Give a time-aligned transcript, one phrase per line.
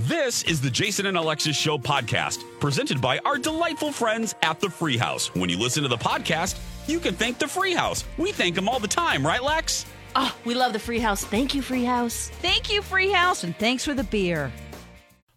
[0.00, 4.68] This is the Jason and Alexis Show podcast, presented by our delightful friends at the
[4.68, 5.34] Free House.
[5.34, 8.04] When you listen to the podcast, you can thank the Free House.
[8.18, 9.86] We thank them all the time, right, Lex?
[10.14, 11.24] Oh, we love the Free House.
[11.24, 12.28] Thank you, Free House.
[12.42, 14.52] Thank you, Free House, and thanks for the beer.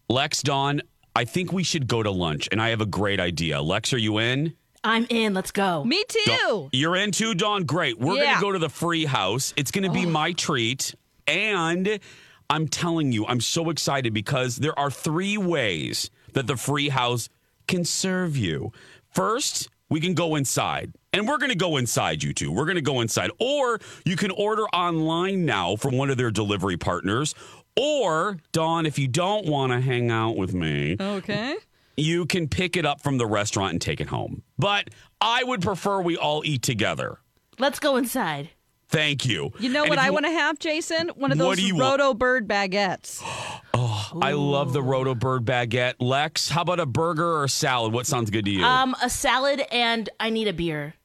[0.10, 0.82] Lex, Dawn,
[1.16, 3.62] I think we should go to lunch, and I have a great idea.
[3.62, 4.56] Lex, are you in?
[4.84, 5.34] I'm in.
[5.34, 5.86] Let's go.
[5.86, 6.20] Me too.
[6.26, 7.64] Dawn- You're in too, Dawn?
[7.64, 7.98] Great.
[7.98, 9.54] We're going to go to the Free House.
[9.56, 10.10] It's going to be oh.
[10.10, 10.96] my treat.
[11.28, 12.02] And
[12.50, 17.30] I'm telling you, I'm so excited because there are three ways that the Free House
[17.68, 18.72] can serve you.
[19.14, 20.94] First, we can go inside.
[21.14, 22.52] And we're going to go inside, you two.
[22.52, 23.32] We're going to go inside.
[23.40, 27.34] Or you can order online now from one of their delivery partners.
[27.76, 31.56] Or, Dawn, if you don't want to hang out with me, Okay.
[31.98, 34.44] you can pick it up from the restaurant and take it home.
[34.58, 34.90] But
[35.22, 37.20] I would prefer we all eat together.
[37.58, 38.50] Let's go inside.
[38.90, 39.52] Thank you.
[39.60, 41.10] You know And what if I want to have, Jason?
[41.10, 42.00] One of What those do you want?
[42.00, 43.24] Roto Bird baguettes.
[43.82, 45.94] Oh, I love the Roto Bird baguette.
[46.00, 47.94] Lex, how about a burger or a salad?
[47.94, 48.64] What sounds good to you?
[48.66, 50.96] Um, a salad and I need a beer.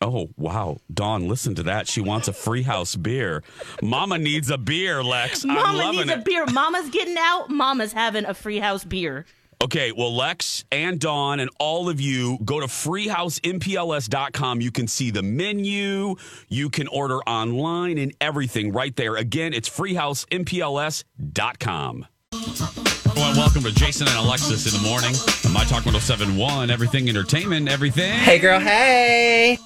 [0.00, 0.78] oh, wow.
[0.92, 1.86] Dawn, listen to that.
[1.86, 3.44] She wants a free house beer.
[3.82, 5.44] Mama needs a beer, Lex.
[5.44, 6.46] I'm Mama loving needs a beer.
[6.46, 7.50] Mama's getting out.
[7.50, 9.26] Mama's having a free house beer.
[9.64, 14.60] Okay, well, Lex and Dawn and all of you go to freehousempls.com.
[14.60, 16.16] You can see the menu,
[16.48, 19.16] you can order online and everything right there.
[19.16, 22.06] Again, it's freehousempls.com.
[22.34, 25.14] Everyone, welcome to Jason and Alexis in the morning.
[25.46, 28.18] on My Talk 1071, everything entertainment, everything.
[28.18, 29.56] Hey, girl, hey.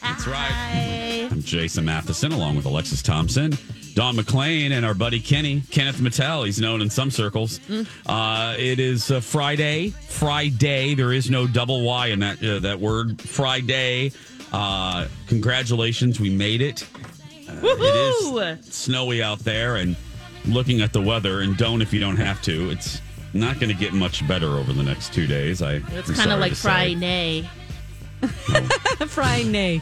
[0.00, 1.11] That's right.
[1.32, 3.56] I'm Jason Matheson along with Alexis Thompson,
[3.94, 6.44] Dawn McClain, and our buddy Kenny, Kenneth Mattel.
[6.44, 7.58] He's known in some circles.
[8.04, 9.94] Uh, it is uh, Friday.
[10.08, 10.94] Friday.
[10.94, 13.18] There is no double Y in that uh, that word.
[13.18, 14.12] Friday.
[14.52, 16.86] Uh, congratulations, we made it.
[17.48, 19.96] Uh, it is snowy out there, and
[20.44, 22.68] looking at the weather, and don't if you don't have to.
[22.68, 23.00] It's
[23.32, 25.62] not going to get much better over the next two days.
[25.62, 25.76] I.
[25.92, 27.48] It's kind of like Friday.
[29.08, 29.80] Frying nay.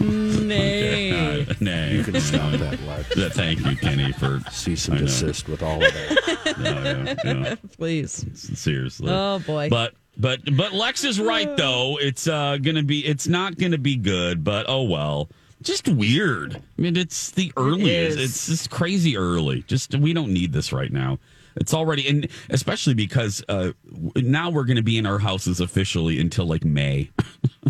[0.00, 1.42] Nay.
[1.42, 1.94] Uh, nay.
[1.96, 3.16] You can stop that, Lex.
[3.16, 5.06] Uh, Thank you, Kenny, for Cease I and know.
[5.06, 6.54] desist with all of that.
[6.58, 7.14] No, yeah,
[7.48, 7.54] yeah.
[7.76, 8.24] Please.
[8.58, 9.08] Seriously.
[9.10, 9.68] Oh, boy.
[9.68, 11.98] But but but Lex is right though.
[12.00, 15.28] It's uh gonna be it's not gonna be good, but oh well.
[15.62, 16.56] Just weird.
[16.56, 18.18] I mean it's the earliest.
[18.18, 18.24] is.
[18.30, 19.62] It's just crazy early.
[19.62, 21.18] Just we don't need this right now.
[21.56, 23.72] It's already and especially because uh
[24.16, 27.10] now we're gonna be in our houses officially until like May.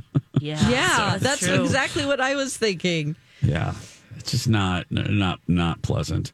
[0.45, 0.69] Yeah.
[0.69, 1.63] Yeah, that's true.
[1.63, 3.17] exactly what I was thinking.
[3.43, 3.75] yeah.
[4.17, 6.33] It's just not not not pleasant.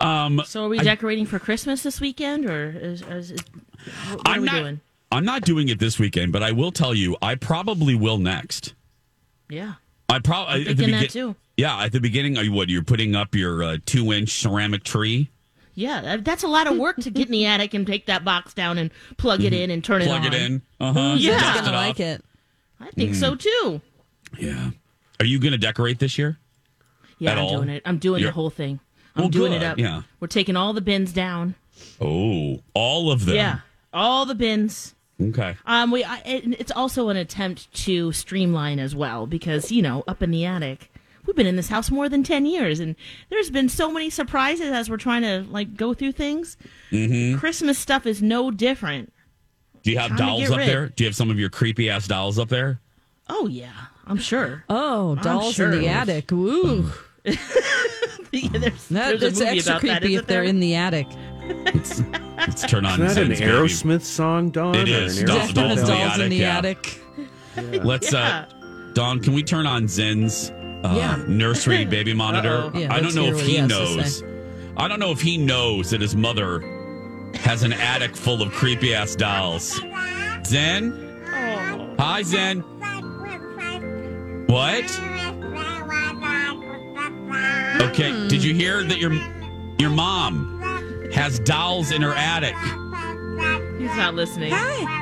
[0.00, 3.40] Um So are we decorating for Christmas this weekend, or is, is, is
[4.10, 4.80] what what are I'm we not doing?
[5.10, 8.74] I'm not doing it this weekend, but I will tell you I probably will next.
[9.48, 9.74] Yeah.
[10.08, 11.34] I probably thinking that too.
[11.56, 12.68] Yeah, at the beginning, are you what?
[12.68, 15.30] You're putting up your uh, two inch ceramic tree,
[15.74, 18.54] Yeah, that's a lot of work to get in the attic and take that box
[18.54, 20.30] down and plug it in and turn plug it on.
[20.30, 20.62] Plug it in.
[20.80, 21.14] Uh huh.
[21.18, 21.38] Yeah.
[21.40, 22.24] He's going to like it.
[22.82, 23.80] I think so too.
[24.38, 24.70] Yeah.
[25.20, 26.38] Are you going to decorate this year?
[27.18, 27.56] Yeah, At I'm all?
[27.56, 27.82] doing it.
[27.84, 28.80] I'm doing You're- the whole thing.
[29.14, 29.78] I'm Well, doing it up.
[29.78, 30.02] yeah.
[30.20, 31.54] We're taking all the bins down.
[32.00, 33.34] Oh, all of them.
[33.36, 33.58] Yeah,
[33.92, 34.94] all the bins.
[35.20, 35.54] Okay.
[35.66, 40.02] Um, we I, it, it's also an attempt to streamline as well because you know
[40.08, 40.90] up in the attic,
[41.26, 42.96] we've been in this house more than ten years, and
[43.28, 46.56] there's been so many surprises as we're trying to like go through things.
[46.90, 47.38] Mm-hmm.
[47.38, 49.12] Christmas stuff is no different.
[49.82, 50.68] Do you have dolls up rid.
[50.68, 50.88] there?
[50.88, 52.80] Do you have some of your creepy ass dolls up there?
[53.28, 53.72] Oh yeah,
[54.06, 54.64] I'm sure.
[54.68, 56.30] Oh, dolls in the attic.
[56.32, 56.90] Ooh.
[57.24, 57.34] Yeah,
[58.52, 60.44] there's, That, there's that's extra about that, creepy isn't if they're there?
[60.50, 61.06] in the attic.
[62.36, 63.00] Let's turn on.
[63.02, 63.50] Isn't that an Zen's Baby.
[63.52, 64.74] Aerosmith song, Dawn?
[64.76, 67.00] It Or an Doll- dolls in the dolls in the attic,
[67.56, 67.84] attic.
[67.84, 68.12] Let's.
[68.12, 68.46] Yeah.
[68.50, 71.24] uh Dawn, can we turn on Zen's uh, Yeah.
[71.28, 72.70] nursery baby monitor?
[72.74, 74.22] Yeah, I don't know if he he has to knows.
[74.76, 76.60] I don't know if he knows that his mother
[77.36, 79.80] has an attic full of creepy ass dolls.
[80.44, 81.24] Zen?
[81.98, 82.60] Hi, Zen.
[84.46, 84.84] What?
[87.82, 89.12] Okay, did you hear that your
[89.78, 90.60] your mom
[91.12, 92.54] has dolls in her attic?
[93.78, 94.52] He's not listening.
[94.54, 95.00] Hi.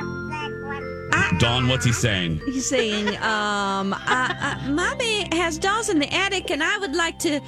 [1.39, 2.41] Dawn, what's he saying?
[2.45, 7.17] He's saying, um, uh, uh, Mommy has dolls in the attic, and I would like
[7.19, 7.39] to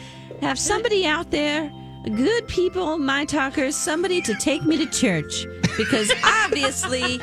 [0.42, 1.72] have somebody out there,
[2.04, 5.46] good people, my talkers, somebody to take me to church.
[5.78, 7.20] Because obviously,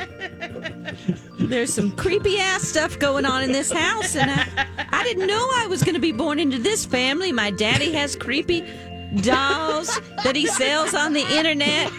[1.39, 5.47] there's some creepy ass stuff going on in this house, and I, I didn't know
[5.55, 7.31] I was going to be born into this family.
[7.31, 8.65] My daddy has creepy
[9.21, 11.91] dolls that he sells on the internet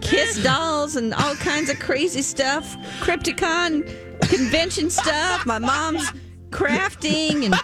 [0.00, 3.84] kiss dolls and all kinds of crazy stuff Crypticon
[4.22, 6.10] convention stuff my mom's
[6.48, 7.54] crafting and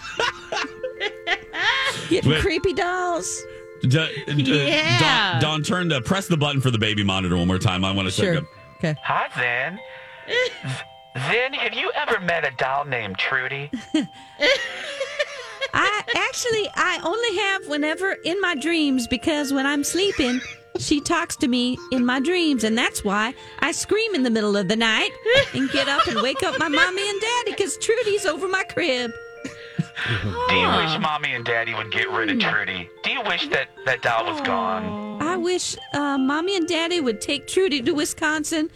[2.07, 2.41] getting Wait.
[2.41, 3.43] creepy dolls
[3.81, 3.89] D-
[4.27, 5.39] d- Yeah.
[5.39, 7.83] Dawn, Dawn, turn to press the button for the baby monitor one more time.
[7.85, 8.33] I want to check Sure.
[8.35, 8.43] it.
[8.77, 8.95] Okay.
[9.03, 9.79] Hi, Zen.
[11.31, 13.71] Zen, have you ever met a doll named Trudy?
[15.73, 20.39] i actually i only have whenever in my dreams because when i'm sleeping
[20.79, 24.55] she talks to me in my dreams and that's why i scream in the middle
[24.55, 25.09] of the night
[25.53, 29.11] and get up and wake up my mommy and daddy because trudy's over my crib
[29.77, 30.99] Do you wish ah.
[31.01, 32.49] Mommy and Daddy would get rid of hmm.
[32.49, 32.89] Trudy?
[33.03, 34.85] Do you wish that that doll was gone?
[34.85, 35.07] Oh.
[35.19, 38.69] I wish uh, mommy and daddy would take Trudy to Wisconsin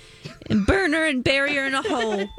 [0.48, 2.28] and burn her and bury her in a hole.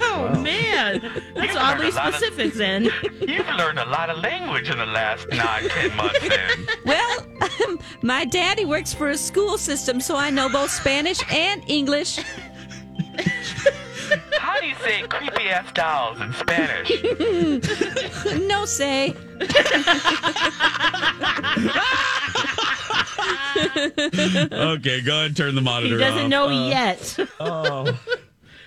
[0.00, 1.00] Oh man,
[1.34, 2.84] that's You oddly learned a lot of- specific, Zen.
[3.20, 6.68] You've learned a lot of language in the last nine, ten months, Zen.
[6.84, 7.26] well,
[7.66, 12.20] um, my daddy works for a school system, so I know both Spanish and English.
[14.38, 16.90] How do you say creepy ass dolls in Spanish?
[18.48, 19.14] No say.
[23.56, 26.30] Okay, go ahead and turn the monitor He monitor doesn't off.
[26.30, 27.18] know Uh, yet.
[27.40, 27.98] Oh,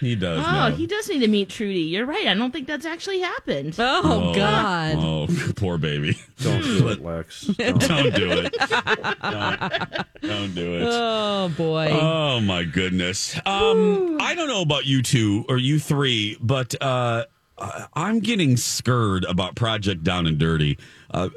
[0.05, 0.45] he does.
[0.47, 0.75] Oh, know.
[0.75, 1.79] he does need to meet Trudy.
[1.81, 2.27] You're right.
[2.27, 3.75] I don't think that's actually happened.
[3.79, 4.95] Oh, God.
[4.97, 6.17] Oh, poor baby.
[6.41, 7.41] Don't do it, Lex.
[7.57, 7.79] Don't.
[7.81, 8.53] Don't do it.
[8.59, 10.83] Don't, don't do it.
[10.85, 11.89] Oh boy.
[11.91, 13.35] Oh my goodness.
[13.45, 17.25] Um, I don't know about you two or you three, but uh,
[17.57, 20.77] I- I'm getting scared about Project Down and Dirty.
[21.11, 21.29] Uh,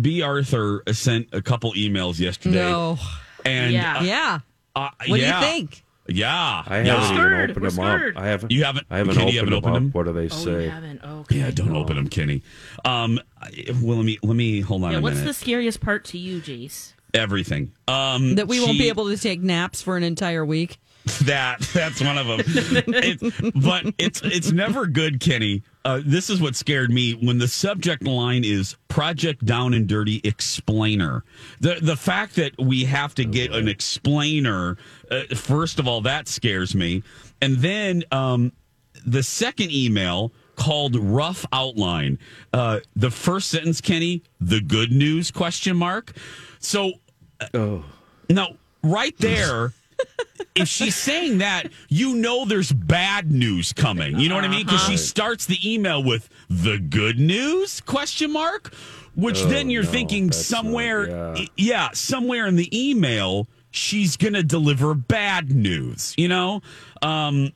[0.00, 0.22] B.
[0.22, 2.98] Arthur sent a couple emails yesterday, no.
[3.44, 4.02] and Yeah.
[4.02, 4.38] Yeah.
[4.74, 5.84] uh, What yeah, do you think?
[6.10, 6.84] Yeah, I yeah.
[7.00, 7.50] haven't Scared.
[7.50, 8.16] even We're them scared.
[8.16, 8.22] up.
[8.22, 8.52] I haven't.
[8.52, 9.82] You haven't- I haven't Kenny, opened, you haven't them opened up.
[9.82, 9.90] them?
[9.92, 10.64] What do they Oh, say?
[10.64, 11.00] you haven't.
[11.04, 11.38] Okay.
[11.38, 12.42] Yeah, don't open them, Kenny.
[12.84, 13.50] Um, I-
[13.82, 15.26] well, let me let me hold on Yeah, a what's minute.
[15.28, 16.92] the scariest part to you, Jace?
[17.14, 17.72] Everything.
[17.88, 20.78] Um, That we won't be able to take naps for an entire week.
[21.24, 22.40] That that's one of them.
[22.86, 25.62] It's- but it's it's never good, Kenny.
[25.84, 30.20] Uh, this is what scared me when the subject line is "Project Down and Dirty
[30.24, 31.24] Explainer."
[31.60, 34.76] The the fact that we have to get an explainer,
[35.10, 37.02] uh, first of all, that scares me,
[37.40, 38.52] and then um,
[39.06, 42.18] the second email called rough outline.
[42.52, 46.12] Uh, the first sentence, Kenny, the good news question mark.
[46.58, 46.92] So
[47.54, 47.84] Oh,
[48.28, 49.72] now, right there,
[50.54, 54.18] if she's saying that, you know there's bad news coming.
[54.18, 54.64] You know what I mean?
[54.66, 58.74] Because she starts the email with the good news question mark,
[59.14, 61.44] which Oh, then you're no, thinking that's not- somewhere, yeah.
[61.56, 66.14] yeah, somewhere in the email she's gonna deliver bad news.
[66.16, 66.62] You know,
[67.02, 67.52] um,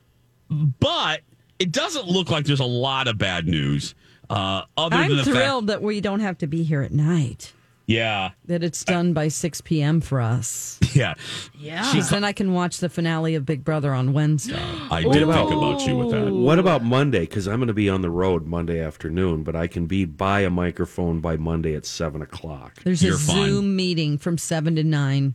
[0.49, 1.21] but
[1.59, 3.95] it doesn't look like there's a lot of bad news.
[4.29, 7.53] Uh, other than I'm the thrilled that we don't have to be here at night.
[7.85, 10.01] Fact, yeah, That it's done by 6 p.m.
[10.01, 10.79] for us.
[10.93, 11.13] yeah.
[11.57, 11.91] Yeah.
[11.91, 14.59] Because then I can watch the finale of Big Brother on Wednesday.
[14.91, 16.31] I did about- think about you with that.
[16.33, 17.21] what about Monday?
[17.21, 20.41] Because I'm going to be on the road Monday afternoon, but I can be by
[20.41, 22.75] a microphone by Monday at seven o'clock.
[22.83, 23.47] There's a You're fine.
[23.47, 25.33] Zoom meeting from 7 to 9.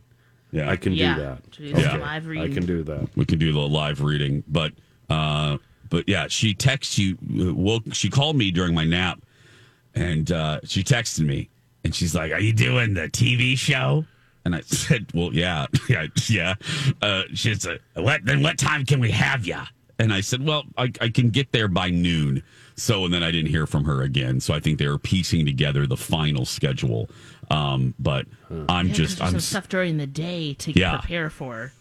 [0.53, 1.15] Yeah, I can yeah.
[1.15, 1.51] do that.
[1.53, 1.97] To do some Yeah.
[2.05, 3.07] live I can do that.
[3.15, 4.73] we can do the live reading but
[5.09, 5.57] uh
[5.89, 9.21] but yeah she texts you uh, woke she called me during my nap
[9.95, 11.49] and uh she texted me
[11.83, 14.05] and she's like are you doing the tv show
[14.45, 16.53] and i said well yeah yeah yeah
[17.01, 19.57] uh she said what then what time can we have you
[19.99, 22.43] and i said well I, I can get there by noon
[22.75, 25.45] so and then i didn't hear from her again so i think they were piecing
[25.45, 27.09] together the final schedule
[27.49, 28.25] um but
[28.69, 30.97] i'm Yeah, just i'm some stuff during the day to Yeah.
[30.97, 31.71] prepare for.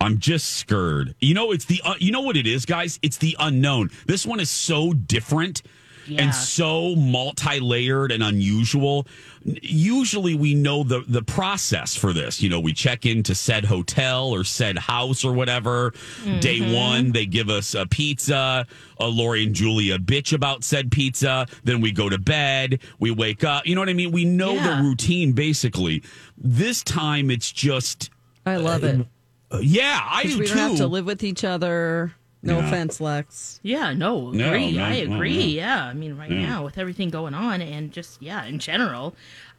[0.00, 1.16] I'm just scared.
[1.20, 3.00] You know, it's the uh, you know what it is, guys.
[3.02, 3.90] It's the unknown.
[4.06, 5.62] This one is so different
[6.06, 6.22] Yeah.
[6.22, 9.06] and so multi-layered and unusual.
[9.44, 12.42] Usually we know the the process for this.
[12.42, 15.92] You know, we check into said hotel or said house or whatever.
[16.40, 16.72] Day Mm-hmm.
[16.72, 18.66] one, they give us a pizza.
[19.00, 21.46] A Lori and Julia bitch about said pizza.
[21.64, 22.80] Then we go to bed.
[22.98, 23.66] We wake up.
[23.66, 24.10] You know what I mean?
[24.10, 24.76] We know Yeah.
[24.76, 26.02] the routine basically.
[26.36, 28.10] This time it's just
[28.44, 29.06] I love it.
[29.52, 30.54] uh, yeah, I do we too.
[30.58, 32.12] have to live with each other.
[32.48, 32.66] No Yeah.
[32.66, 33.60] offense, Lex.
[33.62, 34.72] Yeah, no, No, agree.
[34.72, 35.36] no, I agree.
[35.38, 35.44] no.
[35.44, 39.14] Yeah, I mean, right now with everything going on and just yeah, in general,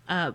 [0.07, 0.31] uh,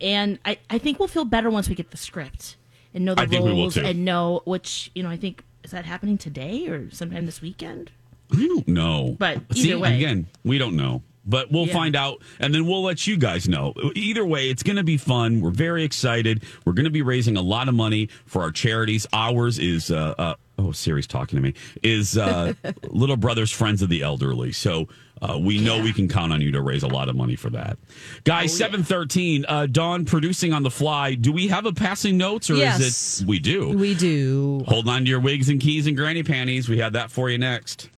[0.00, 2.56] and I I think we'll feel better once we get the script
[2.94, 3.82] and know the I think we will, roles too.
[3.84, 7.90] and know which you know I think is that happening today or sometime this weekend.
[8.32, 9.16] I don't know.
[9.18, 9.94] But See, either way.
[9.96, 11.02] again, we don't know.
[11.24, 11.72] But we'll Yeah.
[11.74, 13.74] find out, and then we'll let you guys know.
[13.94, 15.40] Either way, it's going to be fun.
[15.40, 16.42] We're very excited.
[16.64, 19.06] We're going to be raising a lot of money for our charities.
[19.12, 22.52] Ours is, uh, uh, oh, Siri's talking to me, is uh,
[22.88, 24.52] Little Brothers Friends of the Elderly.
[24.52, 24.88] So
[25.20, 27.50] uh, we know we can count on you to raise a lot of money for
[27.50, 27.78] that.
[27.80, 31.14] Oh, Guys, 713, uh, Dawn producing on the fly.
[31.14, 32.80] Do we have a passing notes or Yes.
[32.80, 33.26] is it?
[33.26, 33.70] We do.
[33.70, 34.64] We do.
[34.66, 36.68] Hold on to your wigs and keys and granny panties.
[36.68, 37.88] We have that for you next.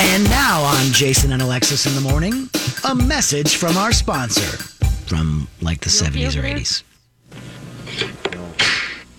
[0.00, 2.48] And now on Jason and Alexis in the morning,
[2.88, 4.56] a message from our sponsor
[5.06, 6.82] from like the You okay 70s or 80s.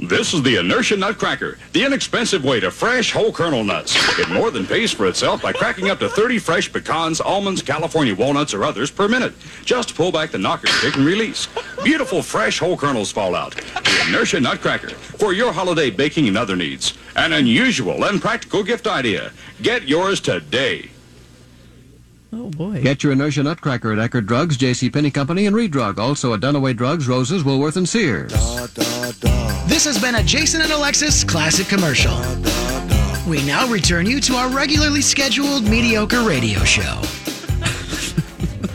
[0.01, 3.97] This is the Inertia Nutcracker, the inexpensive way to fresh whole kernel nuts.
[4.17, 8.15] It more than pays for itself by cracking up to 30 fresh pecans, almonds, California
[8.15, 9.33] walnuts, or others per minute.
[9.65, 11.49] Just pull back the knocker stick and release.
[11.83, 13.55] Beautiful fresh whole kernels fall out.
[13.55, 16.97] The Inertia Nutcracker for your holiday baking and other needs.
[17.17, 19.33] An unusual and practical gift idea.
[19.61, 20.91] Get yours today.
[22.31, 22.81] Oh boy.
[22.83, 24.89] Get your Inertia Nutcracker at Eckerd Drugs, J.C.
[24.89, 25.97] Penney Company, and Reed Drug.
[25.99, 28.31] Also at Dunaway Drugs, Roses, Woolworth, and Sears.
[28.31, 29.65] Da, da, da.
[29.67, 32.15] This has been a Jason and Alexis classic commercial.
[33.29, 37.01] We now return you to our regularly scheduled mediocre radio show.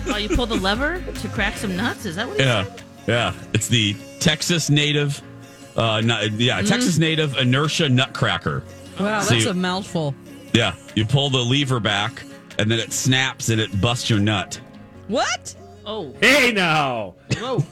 [0.06, 2.06] Oh, you pull the lever to crack some nuts?
[2.06, 2.38] Is that what?
[2.38, 2.64] Yeah,
[3.06, 3.32] yeah.
[3.52, 5.20] It's the Texas native,
[5.76, 6.66] uh, nu- yeah, Mm-hmm.
[6.66, 8.62] Texas native inertia nutcracker.
[9.00, 10.14] Wow, So that's you- a mouthful.
[10.52, 12.22] Yeah, you pull the lever back,
[12.58, 14.60] and then it snaps and it busts your nut.
[15.08, 15.54] What?
[15.86, 17.14] Oh, Hey now!
[17.38, 17.62] whoa,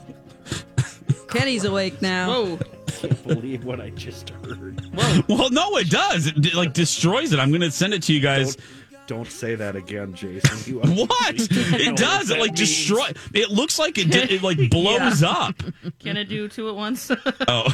[1.29, 2.29] Kenny's awake now.
[2.29, 4.81] whoa, Can't believe what I just heard.
[5.29, 6.27] Well, no, it does.
[6.27, 7.39] It like destroys it.
[7.39, 8.57] I'm gonna send it to you guys.
[8.57, 8.67] Don't,
[9.07, 10.79] don't say that again, Jason.
[10.97, 11.35] What?
[11.37, 12.31] It does.
[12.31, 13.11] It like destroy.
[13.35, 14.31] It looks like it did.
[14.31, 15.55] It like blows up.
[15.99, 17.11] can I do two at once?
[17.49, 17.65] Oh,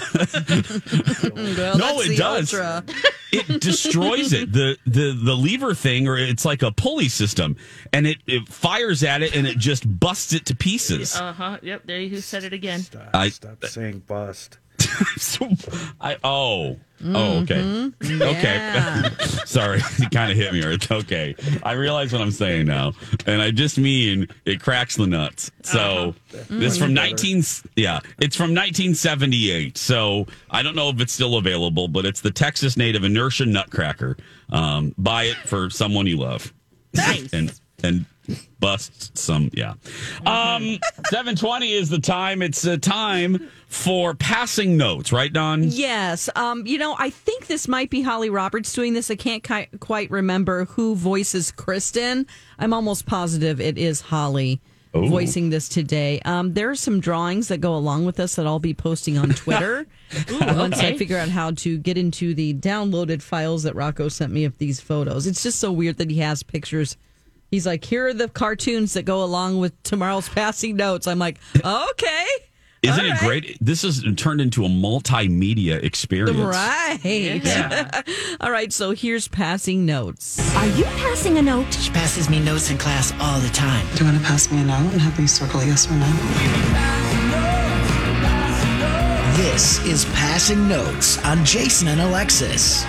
[1.34, 2.54] Well, No, that's it the does.
[2.54, 2.84] Ultra.
[3.32, 4.52] it destroys it.
[4.52, 7.56] The the the lever thing, or it's like a pulley system,
[7.92, 11.14] and it, it fires at it, and it just busts it to pieces.
[11.16, 11.58] uh huh.
[11.62, 11.82] Yep.
[11.86, 12.80] There you said it again.
[12.80, 14.58] Stop, I- stop saying bust.
[15.18, 15.48] So,
[16.00, 16.76] I oh.
[17.04, 17.60] Oh okay.
[17.60, 18.22] Mm-hmm.
[18.22, 19.24] okay.
[19.44, 19.80] Sorry.
[19.98, 21.36] It kind of hit me or it's okay.
[21.62, 22.92] I realize what I'm saying now.
[23.26, 25.52] And I just mean it cracks the nuts.
[25.62, 26.14] So
[26.48, 27.42] this from 19
[27.76, 28.00] yeah.
[28.20, 32.76] It's from 1978 so I don't know if it's still available but it's the Texas
[32.76, 34.16] native inertia nutcracker
[34.50, 36.52] um, buy it for someone you love.
[36.94, 37.32] Nice.
[37.32, 37.52] and
[37.84, 38.06] and
[38.60, 39.74] bust some yeah.
[40.26, 40.78] Um
[41.10, 42.42] 720 is the time.
[42.42, 46.28] It's a time for passing notes right dawn Yes.
[46.34, 49.10] Um, you know, I think this might be Holly Roberts doing this.
[49.10, 52.26] I can't ki- quite remember who voices Kristen.
[52.58, 54.60] I'm almost positive it is Holly
[54.94, 55.06] Oh.
[55.06, 56.18] voicing this today.
[56.24, 59.28] Um, there are some drawings that go along with this that I'll be posting on
[59.34, 59.86] Twitter
[60.30, 64.44] once I figure out how to get into the downloaded files that Rocco sent me
[64.46, 65.26] of these photos.
[65.26, 66.96] It's just so weird that he has pictures.
[67.50, 71.06] He's like, here are the cartoons that go along with tomorrow's passing notes.
[71.06, 72.26] I'm like, okay.
[72.82, 73.20] Isn't All it right.
[73.20, 73.58] great?
[73.60, 76.38] This is turned into a multimedia experience.
[76.38, 78.06] Right.
[78.40, 78.72] All right.
[78.72, 80.38] So here's passing notes.
[80.56, 81.72] Are you passing a note?
[81.74, 83.84] She passes me notes in class all the time.
[83.96, 86.06] Do you want to pass me a note and have me circle yes or no?
[89.36, 92.82] This is Passing Notes on Jason and Alexis.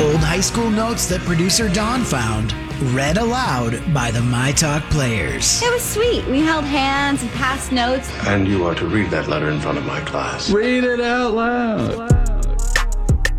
[0.00, 5.62] Old high school notes that producer Don found, read aloud by the My Talk players.
[5.62, 6.26] It was sweet.
[6.26, 8.10] We held hands and passed notes.
[8.26, 10.50] And you are to read that letter in front of my class.
[10.50, 12.10] Read it out loud.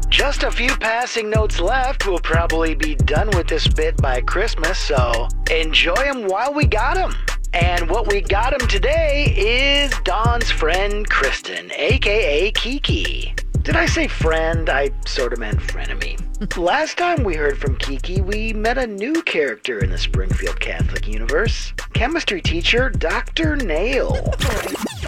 [0.09, 2.07] Just a few passing notes left.
[2.07, 6.95] We'll probably be done with this bit by Christmas, so enjoy them while we got
[6.95, 7.13] them.
[7.53, 13.33] And what we got him today is Dawn's friend Kristen, aka Kiki.
[13.61, 14.69] Did I say friend?
[14.69, 16.26] I sort of meant frenemy.
[16.55, 21.07] Last time we heard from Kiki, we met a new character in the Springfield Catholic
[21.07, 23.55] universe chemistry teacher Dr.
[23.55, 24.35] Nail.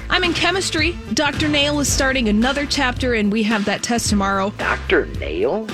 [0.09, 0.97] I'm in chemistry.
[1.13, 1.47] Dr.
[1.47, 4.49] Nail is starting another chapter, and we have that test tomorrow.
[4.57, 5.05] Dr.
[5.19, 5.67] Nail?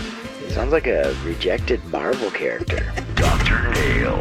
[0.49, 2.91] Sounds like a rejected Marvel character.
[3.15, 3.71] Dr.
[3.71, 4.17] Nail.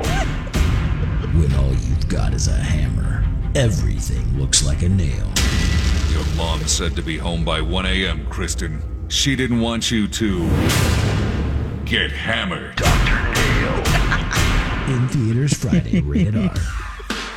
[1.35, 3.26] When all you've got is a hammer.
[3.57, 5.33] Everything looks like a nail.
[6.11, 8.81] Your mom said to be home by 1 a.m., Kristen.
[9.09, 11.13] She didn't want you to
[11.85, 12.76] get hammered.
[12.76, 13.14] Dr.
[13.35, 13.75] Nail.
[14.97, 16.55] in theaters Friday, rated R.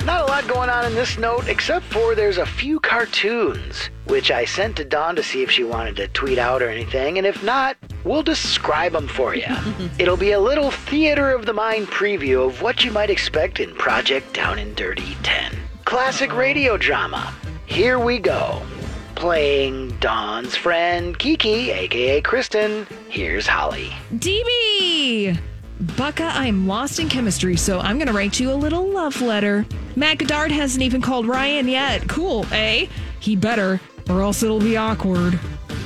[0.05, 4.31] Not a lot going on in this note, except for there's a few cartoons, which
[4.31, 7.27] I sent to Dawn to see if she wanted to tweet out or anything, and
[7.27, 7.75] if not,
[8.05, 9.47] we'll describe them for you.
[9.99, 13.75] It'll be a little theater of the mind preview of what you might expect in
[13.75, 15.53] Project Down and Dirty 10.
[15.83, 17.33] Classic radio drama.
[17.65, 18.61] Here we go.
[19.17, 22.85] Playing Dawn's friend Kiki, aka Kristen.
[23.09, 23.89] Here's Holly.
[24.13, 25.35] DB!
[25.81, 29.65] Bucka, I'm lost in chemistry, so I'm gonna write you a little love letter.
[29.95, 32.07] Matt Goddard hasn't even called Ryan yet.
[32.07, 32.85] Cool, eh?
[33.19, 35.39] He better, or else it'll be awkward.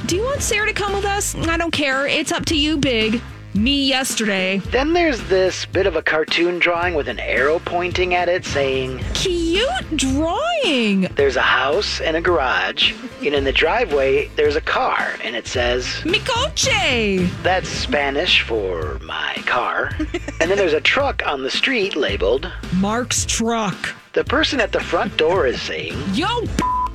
[0.08, 1.34] Do you want Sarah to come with us?
[1.34, 2.06] I don't care.
[2.06, 3.22] It's up to you, Big.
[3.54, 4.60] Me yesterday.
[4.72, 9.00] Then there's this bit of a cartoon drawing with an arrow pointing at it saying,
[9.14, 11.02] Cute drawing!
[11.16, 12.94] There's a house and a garage,
[13.26, 17.30] and in the driveway, there's a car, and it says, Mi coche!
[17.44, 19.92] That's Spanish for my car.
[20.40, 23.96] and then there's a truck on the street labeled, Mark's truck.
[24.14, 26.46] The person at the front door is saying, Yo,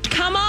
[0.05, 0.46] come on!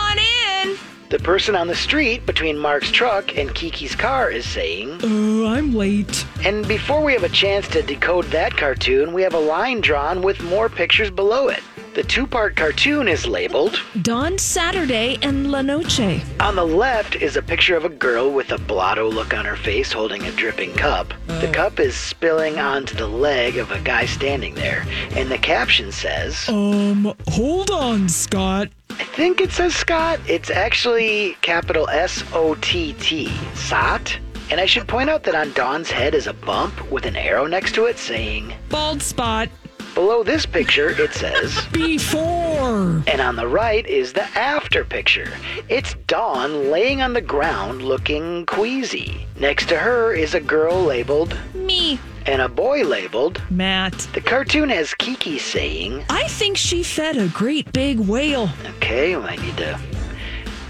[1.09, 5.73] The person on the street between Mark's truck and Kiki's car is saying, Uh, I'm
[5.73, 6.25] late.
[6.43, 10.21] And before we have a chance to decode that cartoon, we have a line drawn
[10.21, 11.63] with more pictures below it.
[11.97, 16.21] The two part cartoon is labeled Dawn Saturday and La Noche.
[16.39, 19.55] On the left is a picture of a girl with a blotto look on her
[19.55, 21.11] face holding a dripping cup.
[21.25, 25.91] The cup is spilling onto the leg of a guy standing there, and the caption
[25.91, 28.69] says, Um, hold on, Scott.
[28.91, 30.19] I think it says Scott.
[30.27, 34.19] It's actually capital S O T T, Sot.
[34.51, 37.47] And I should point out that on Dawn's head is a bump with an arrow
[37.47, 39.49] next to it saying, Bald spot.
[39.97, 43.01] Below this picture, it says, Before.
[43.07, 45.27] And on the right is the after picture.
[45.69, 49.25] It's Dawn laying on the ground looking queasy.
[49.39, 51.99] Next to her is a girl labeled Me.
[52.27, 53.93] and a boy labeled Matt.
[54.13, 58.51] The cartoon has Kiki saying, I think she fed a great big whale.
[58.75, 59.79] Okay, well, I need to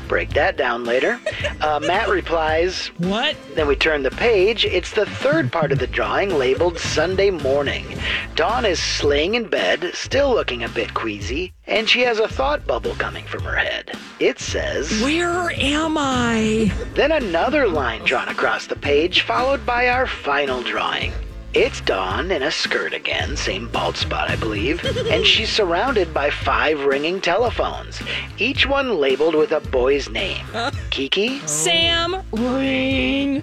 [0.07, 1.19] break that down later.
[1.61, 3.35] Uh, Matt replies, What?
[3.55, 4.65] Then we turn the page.
[4.65, 7.85] It's the third part of the drawing labeled Sunday Morning.
[8.35, 12.65] Dawn is slaying in bed, still looking a bit queasy, and she has a thought
[12.65, 13.91] bubble coming from her head.
[14.19, 16.71] It says, Where am I?
[16.93, 21.11] Then another line drawn across the page, followed by our final drawing.
[21.59, 26.29] It's Dawn in a skirt again, same bald spot, I believe, and she's surrounded by
[26.29, 27.99] five ringing telephones,
[28.37, 30.45] each one labeled with a boy's name
[30.91, 33.41] Kiki, Sam ring.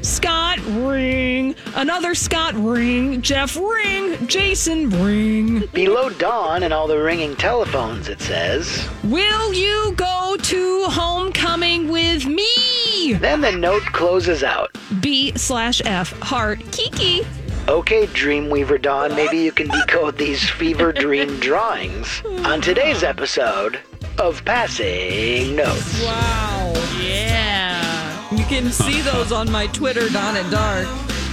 [0.00, 1.54] Scott ring.
[1.74, 3.20] Another Scott ring.
[3.20, 4.26] Jeff ring.
[4.26, 5.66] Jason ring.
[5.74, 12.24] Below Dawn and all the ringing telephones, it says, Will you go to homecoming with
[12.24, 13.12] me?
[13.20, 14.70] Then the note closes out.
[15.02, 17.26] B slash F heart Kiki.
[17.68, 23.78] Okay, Dreamweaver Dawn, maybe you can decode these fever dream drawings on today's episode
[24.18, 26.02] of Passing Notes.
[26.02, 26.72] Wow.
[27.00, 28.34] Yeah.
[28.34, 30.86] You can see those on my Twitter, Dawn at Dark.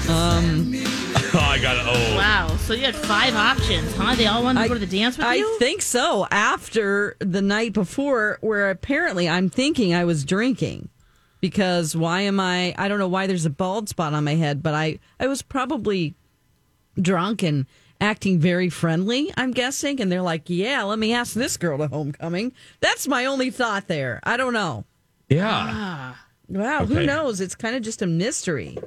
[0.09, 0.73] Um,
[1.33, 1.83] Oh, I got it.
[1.85, 2.15] Oh.
[2.15, 2.55] Wow.
[2.57, 4.15] So you had five options, huh?
[4.15, 5.55] They all wanted to go to the dance with I you?
[5.55, 6.27] I think so.
[6.31, 10.89] After the night before, where apparently I'm thinking I was drinking.
[11.39, 12.73] Because why am I?
[12.77, 15.41] I don't know why there's a bald spot on my head, but I, I was
[15.41, 16.15] probably
[16.99, 17.65] drunk and
[18.01, 20.01] acting very friendly, I'm guessing.
[20.01, 22.53] And they're like, yeah, let me ask this girl to homecoming.
[22.79, 24.19] That's my only thought there.
[24.23, 24.85] I don't know.
[25.29, 25.49] Yeah.
[25.49, 26.25] Ah.
[26.49, 27.41] Wow, who knows?
[27.41, 28.77] It's kind of just a mystery.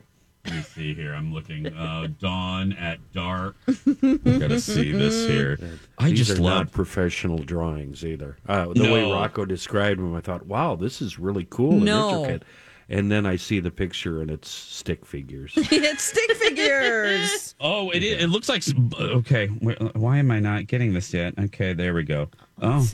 [0.47, 1.13] Let me see here.
[1.15, 1.67] I'm looking.
[1.67, 3.57] Uh, Dawn at dark.
[3.67, 5.59] Gotta see this here.
[5.99, 6.65] I These just are love.
[6.67, 8.39] not professional drawings either.
[8.49, 9.13] Uh, the way No.
[9.13, 12.21] Rocco described them, I thought, wow, this is really cool and No.
[12.25, 12.45] intricate.
[12.89, 15.53] And then I see the picture and it's stick figures.
[15.57, 17.55] it's stick figures.
[17.61, 18.63] Oh, it is, it looks like.
[18.67, 21.35] s- Okay, wh- why am I not getting this yet?
[21.39, 22.29] Okay, there we go.
[22.61, 22.89] Oh,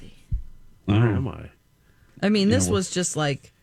[0.85, 1.15] Where oh.
[1.17, 1.49] am I?
[2.23, 3.56] I mean, this Yeah, well- was just like uh,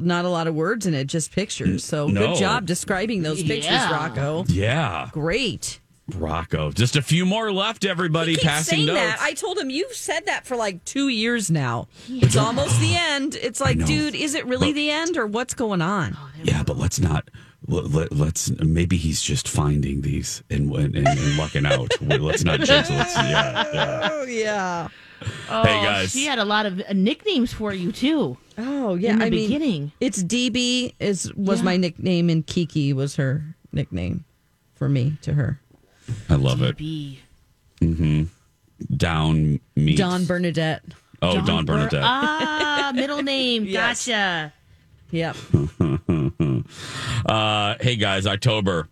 [0.00, 1.84] not a lot of words in it, just pictures.
[1.84, 2.28] So No.
[2.28, 3.90] good job describing those pictures, Yeah.
[3.92, 4.44] Rocco.
[4.48, 5.80] Yeah, Great.
[6.14, 6.70] Rocco.
[6.70, 8.32] Just a few more left, everybody.
[8.32, 9.00] He keeps passing saying notes.
[9.00, 9.18] that.
[9.22, 11.88] I told him you've said that for like two years now.
[12.08, 13.36] It's almost the end.
[13.36, 16.14] It's like, dude, is it really But- the end or what's going on?
[16.42, 17.30] yeah, but let's not.
[17.66, 21.90] Let, let, let's maybe he's just finding these and and, and, and lucking out.
[22.02, 22.90] let's not jinx.
[22.90, 24.08] Let's, yeah, yeah.
[24.12, 24.88] Oh yeah.
[25.48, 26.12] Oh, Hey, guys.
[26.12, 28.36] She had a lot of uh, nicknames for you, too.
[28.56, 29.12] Oh yeah.
[29.14, 31.64] In the I mean, it's DB is was Yeah.
[31.64, 34.24] my nickname and Kiki was her nickname
[34.76, 35.60] for me to her.
[36.28, 36.76] I love it.
[36.76, 37.18] B.
[37.80, 38.24] hmm
[38.96, 39.96] Down me.
[39.96, 40.84] Dawn Bernadette.
[41.22, 42.02] Oh, Dawn, Bernadette.
[42.04, 43.64] Ah, middle name.
[43.64, 44.06] Yes.
[44.06, 44.52] Gotcha.
[45.10, 45.36] Yep.
[47.26, 48.88] uh, hey guys, October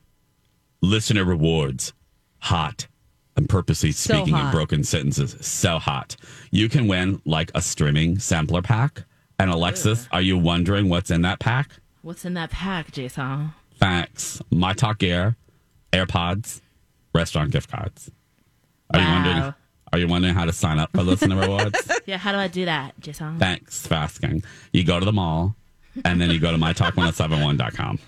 [0.81, 1.93] listener rewards
[2.39, 2.87] hot.
[3.37, 5.37] I'm purposely So speaking in broken sentences.
[5.41, 6.17] So hot.
[6.51, 9.05] You can win like a streaming sampler pack.
[9.39, 11.71] And Alexis, are you wondering what's in that pack?
[12.03, 13.53] What's in that pack, Jason?
[13.75, 14.41] Facts.
[14.51, 15.37] My Talk Air,
[15.93, 16.61] AirPods,
[17.15, 18.11] restaurant gift cards.
[18.93, 19.55] Are you wondering?
[19.93, 21.79] Are you wondering how to sign up for listener rewards?
[22.07, 23.39] Yeah, how do I do that, Jason?
[23.39, 24.43] Thanks for asking.
[24.73, 25.55] You go to the mall,
[26.05, 27.99] and then you go to mytalk1071.com.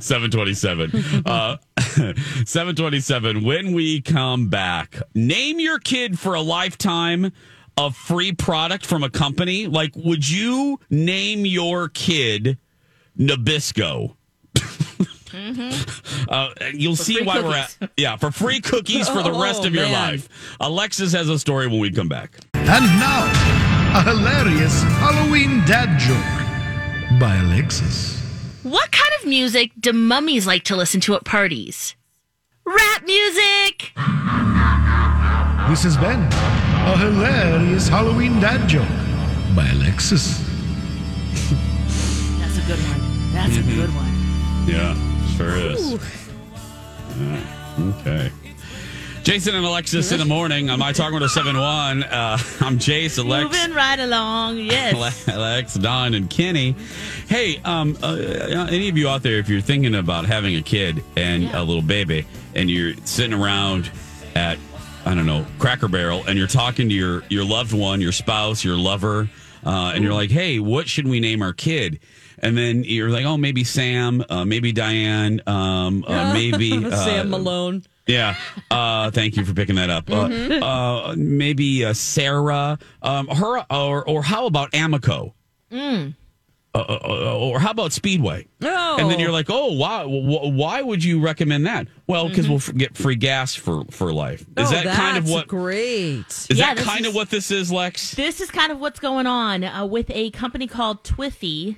[0.00, 1.22] 727.
[1.26, 1.56] Uh,
[2.46, 3.42] 727.
[3.44, 7.32] When we come back, name your kid for a lifetime
[7.76, 9.66] of free product from a company.
[9.66, 12.58] Like, would you name your kid
[13.18, 14.16] Nabisco?
[16.28, 17.48] Uh, you'll For see why cookies.
[17.80, 17.90] we're at.
[17.96, 19.92] Yeah, for free cookies for the rest Oh, of your man.
[19.92, 20.28] life.
[20.60, 22.36] Alexis has a story when we come back.
[22.54, 23.26] And now,
[23.94, 28.19] a hilarious Halloween dad joke by Alexis.
[28.62, 31.94] What kind of music do mummies like to listen to at parties?
[32.64, 33.92] Rap music!
[35.70, 38.86] This has been a hilarious Halloween dad joke
[39.56, 40.38] by Alexis.
[42.38, 43.32] That's a good one.
[43.32, 43.72] That's Mhm.
[43.72, 44.14] a good one.
[44.68, 44.94] Yeah,
[45.36, 45.92] sure is.
[47.18, 48.30] Yeah, okay.
[49.30, 52.02] Jason and Alexis in the morning on My Talk 1071.
[52.02, 55.28] Uh, I'm Jace, Alex, Moving right along, yes.
[55.28, 56.74] Alex, Dawn, and Kenny.
[57.28, 58.16] Hey, um, uh,
[58.68, 61.80] any of you out there, if you're thinking about having a kid and a little
[61.80, 63.88] baby, and you're sitting around
[64.34, 64.58] at,
[65.04, 68.64] I don't know, Cracker Barrel, and you're talking to your, your loved one, your spouse,
[68.64, 69.30] your lover,
[69.64, 72.00] uh, and you're like, hey, what should we name our kid?
[72.40, 77.30] And then you're like, oh, maybe Sam, uh, maybe Diane, um, uh, maybe uh, Sam
[77.30, 77.84] Malone.
[78.10, 78.34] Yeah.
[78.70, 80.10] Uh, thank you for picking that up.
[80.10, 80.62] Uh, Mhm.
[80.62, 82.78] uh, maybe uh, Sarah.
[83.02, 85.32] Um, her or or how about Amoco?
[85.72, 86.14] Mm.
[86.72, 88.46] Uh, uh, or how about Speedway?
[88.62, 88.96] Oh.
[89.00, 90.04] And then you're like, oh, why?
[90.06, 91.88] Why would you recommend that?
[92.06, 92.48] Well, because Mhm.
[92.68, 94.42] we'll get free gas for for life.
[94.56, 95.48] Is oh, that kind of what?
[95.48, 96.26] Great.
[96.28, 98.12] Is Yeah, that kind is- of what this is, Lex?
[98.14, 101.76] This is kind of what's going on uh, with a company called Twifi,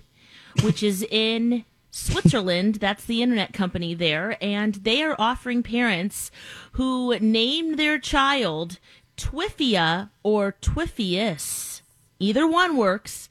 [0.62, 2.76] which is in Switzerland.
[2.76, 4.36] That's the internet company there.
[4.42, 6.32] And they are offering parents
[6.72, 8.78] who name their child
[9.16, 11.82] Twifia or Twifius.
[12.18, 13.28] Either one works.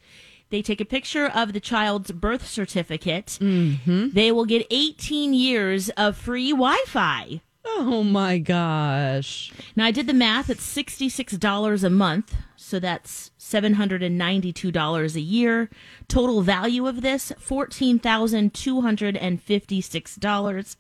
[0.52, 3.38] They take a picture of the child's birth certificate.
[3.42, 4.10] Mm-hmm.
[4.12, 7.42] They will get 18 years of free Wi Fi.
[7.66, 9.52] Oh my gosh.
[9.76, 10.50] Now I did the math.
[10.50, 12.36] It's sixty-six dollars a month,
[12.72, 15.70] so that's seven hundred and ninety-two dollars a year.
[16.08, 20.78] Total value of this fourteen thousand two hundred and fifty-six dollars.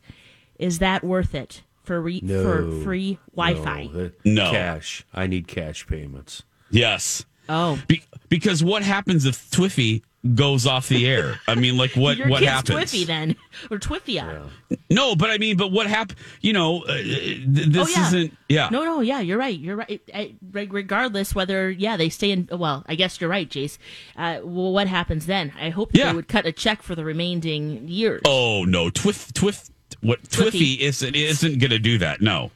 [0.57, 2.43] Is that worth it for re- No.
[2.43, 3.89] for free Wi-Fi?
[3.93, 4.11] No.
[4.23, 4.51] No.
[4.51, 5.03] Cash.
[5.13, 6.43] I need cash payments.
[6.69, 7.25] Yes.
[7.49, 7.77] Oh.
[7.89, 10.01] Be- because what happens if Twifi
[10.35, 11.39] goes off the air?
[11.47, 12.91] I mean, like what Your what kid's happens?
[12.91, 13.35] Twifi then,
[13.69, 14.49] or Twifia?
[14.89, 16.19] No, but I mean, but what happened?
[16.41, 18.07] You know, uh, th- this oh, yeah.
[18.07, 18.37] isn't.
[18.49, 18.69] Yeah.
[18.71, 19.57] No, no, yeah, you're right.
[19.57, 20.01] You're right.
[20.13, 22.49] I- regardless whether, yeah, they stay in.
[22.51, 23.77] Well, I guess you're right, Jace.
[24.15, 25.53] Uh, well, what happens then?
[25.59, 26.09] I hope Yeah.
[26.09, 28.21] they would cut a check for the remaining years.
[28.25, 29.69] Oh no, Twiff Twiff
[30.01, 32.21] what Twifi isn't isn't going to do that.
[32.21, 32.51] No.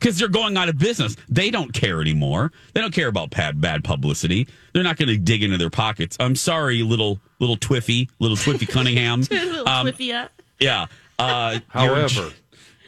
[0.00, 1.16] Cuz they're going out of business.
[1.28, 2.52] They don't care anymore.
[2.74, 4.48] They don't care about bad bad publicity.
[4.72, 6.16] They're not going to dig into their pockets.
[6.20, 9.20] I'm sorry, little little Twifi, little Twifi Cunningham.
[9.30, 10.28] Little Um, Twifia.
[10.58, 10.86] Yeah.
[11.18, 12.30] Uh However,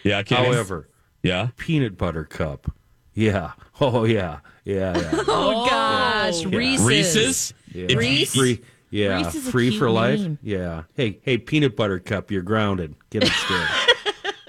[0.04, 0.46] yeah, Kenny?
[0.46, 0.88] however,
[1.22, 2.70] yeah, peanut butter cup.
[3.14, 3.52] Yeah.
[3.80, 4.38] Oh yeah.
[4.64, 4.96] Yeah.
[4.96, 5.10] yeah.
[5.28, 6.44] Oh, gosh.
[6.46, 6.56] Yeah.
[6.56, 6.86] Reese's.
[6.86, 7.54] Reese's?
[7.74, 7.86] Yeah.
[7.90, 8.34] If Reese?
[8.34, 8.60] Free.
[8.90, 9.16] Yeah.
[9.16, 10.20] Reese Free cute for life.
[10.20, 10.38] name.
[10.42, 10.82] Yeah.
[10.94, 12.30] Hey, hey, peanut butter cup.
[12.30, 12.94] You're grounded.
[13.10, 13.68] Get upstairs.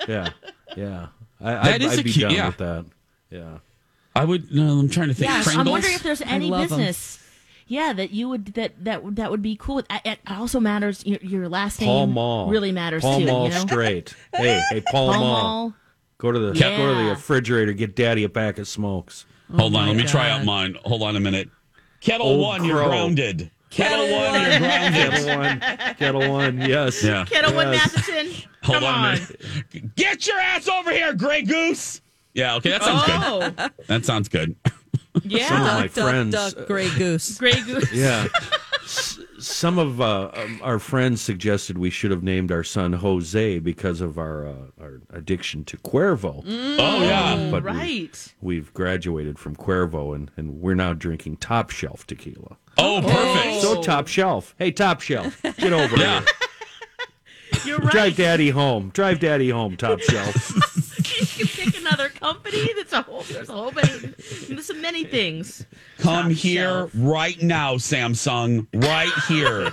[0.07, 0.29] yeah.
[0.77, 1.07] Yeah.
[1.43, 2.47] I, That I'd, is I'd a be cute- down yeah.
[2.47, 2.85] with that.
[3.29, 3.57] Yeah.
[4.15, 5.69] I would no, I'm trying to think Yeah, I'm Pringles.
[5.69, 6.77] wondering if there's any love 'em.
[6.77, 7.19] business.
[7.67, 9.79] Yeah, that you would that that would- that would be cool.
[9.79, 11.05] It, it also matters.
[11.05, 13.25] Your, your last Paul name Mall really matters Paul too.
[13.25, 13.59] Mall you know?
[13.65, 14.13] straight.
[14.33, 15.43] Hey, hey, Paul, Pall Mall.
[15.43, 15.73] Mall.
[16.19, 16.77] Go to the Yeah.
[16.77, 17.73] go to the refrigerator.
[17.73, 19.25] Get Daddy a pack of smokes.
[19.49, 20.77] Hold oh on, my let me try out mine.
[20.85, 21.49] Hold on a minute.
[21.99, 22.87] Kettle Old 1, you're Crow.
[22.89, 23.49] grounded.
[23.73, 24.59] Ketel, Ketel 1, you're.
[25.11, 25.95] Ketel one.
[25.97, 26.61] Ketel one.
[26.61, 27.03] Yes.
[27.03, 27.25] Yeah.
[27.25, 27.93] Ketel One Yes.
[27.95, 28.49] Matheson.
[28.63, 29.91] Hold Come on, on.
[29.95, 32.01] Get your ass over here, Grey Goose.
[32.33, 33.39] Yeah, okay, that sounds Oh.
[33.49, 33.71] good.
[33.87, 34.55] That sounds good.
[35.23, 35.47] Yeah.
[35.47, 36.31] Some of my Duck, duck, friends.
[36.53, 37.37] duck, gray uh, goose.
[37.37, 37.91] Grey Goose.
[37.93, 38.27] Yeah.
[39.53, 43.59] S- Some of uh, um, our friends suggested we should have named our son Jose
[43.59, 46.43] because of our uh, our addiction to Cuervo.
[46.45, 47.49] Oh, yeah.
[47.51, 48.33] But we- right.
[48.41, 52.57] We've graduated from Cuervo and, and we're now drinking top shelf tequila.
[52.77, 53.61] Oh, perfect.
[53.61, 54.55] So top shelf.
[54.57, 55.41] Hey, top shelf.
[55.43, 56.19] Get over Yeah.
[56.21, 56.27] here.
[57.65, 57.91] You're right.
[57.91, 58.89] Drive daddy home.
[58.89, 60.51] Drive daddy home, top shelf.
[61.19, 62.69] you can pick another company.
[62.75, 63.23] That's a whole.
[63.23, 64.13] There's a whole many.
[64.47, 65.65] There's so many things.
[65.97, 68.67] Come here right now, Samsung.
[68.73, 69.65] Right here.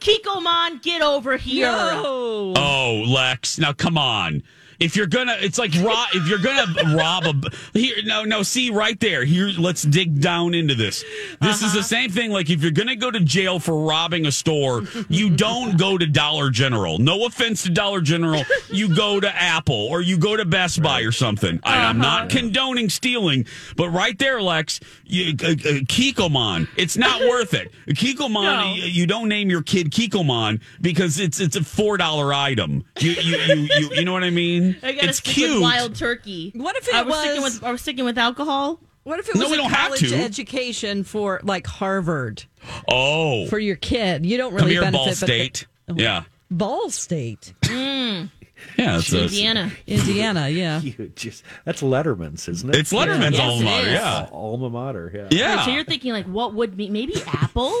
[0.00, 1.68] Kikkoman, get over here.
[1.70, 3.58] Oh, Lex.
[3.58, 4.42] Now come on.
[4.80, 6.08] If you're gonna, it's like rob.
[6.14, 8.42] If you're gonna rob a here, no, no.
[8.42, 9.24] See right there.
[9.24, 11.04] Here, let's dig down into this.
[11.40, 12.30] This is the same thing.
[12.30, 16.06] Like if you're gonna go to jail for robbing a store, you don't go to
[16.06, 16.98] Dollar General.
[16.98, 21.00] No offense to Dollar General, you go to Apple or you go to Best Buy
[21.00, 21.60] or something.
[21.62, 25.54] I, I'm not condoning stealing, but right there, Lex, you, uh, uh,
[25.86, 27.72] Kikkoman, it's not worth it.
[27.88, 32.84] Kikkoman, you, you don't name your kid Kikkoman because it's it's a four dollar item.
[32.98, 34.63] You you, you you you know what I mean?
[34.82, 35.50] I gotta It's stick cute.
[35.52, 36.52] with wild turkey.
[36.54, 37.64] What if it are we sticking was- with?
[37.64, 38.80] Are we sticking with alcohol?
[39.04, 40.16] What if it No, was we a don't have college to.
[40.16, 42.44] education for like Harvard
[42.88, 44.24] Oh, for your kid?
[44.24, 44.96] You don't come really here, benefit.
[44.98, 45.66] Ball but the- State.
[45.94, 48.30] yeah, Ball State, Mm.
[48.78, 48.96] yeah.
[48.98, 49.70] It's a, Indiana.
[49.86, 50.48] Indiana.
[50.54, 50.80] Yeah.
[51.16, 52.76] Just that's Letterman's, isn't it?
[52.76, 53.88] It's Letterman's Yes, alma it mater.
[53.88, 53.92] is.
[53.92, 55.12] Yeah, alma mater.
[55.14, 55.28] Yeah.
[55.38, 55.54] yeah.
[55.56, 57.74] Right, so you're thinking like, what would be maybe Apple,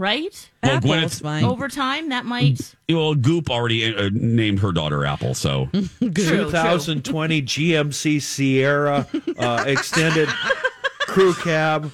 [0.00, 0.50] right?
[0.62, 1.44] Well, Apple's Gwyneth- fine.
[1.44, 2.74] Over time, that might.
[2.88, 6.50] Well, Goop already uh, named her daughter Apple, so True, true.
[6.50, 9.06] 2020 GMC Sierra
[9.38, 10.28] uh, extended
[11.00, 11.92] crew cab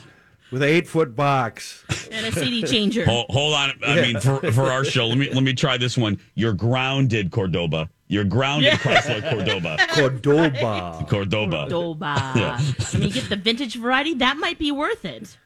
[0.50, 1.84] with an eight foot box.
[2.10, 3.04] And a CD changer.
[3.04, 3.72] hold, hold on.
[3.84, 6.18] I mean, for for our show, let me let me try this one.
[6.34, 7.90] You're grounded, Cordoba.
[8.08, 9.76] You're grounded, Chrysler Cordoba.
[9.90, 11.04] Cordoba.
[11.08, 11.66] Cordoba.
[11.68, 12.36] Doba.
[12.36, 12.60] Yeah.
[12.94, 14.14] I mean, get the vintage variety.
[14.14, 15.36] That might be worth it.